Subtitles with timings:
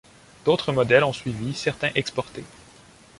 [0.45, 2.43] D'autres modèles ont suivi, certains exportés.